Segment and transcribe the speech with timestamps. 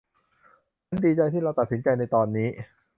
[0.87, 2.49] ฉันดีใจที่เราตัดสินใจในตอนนี้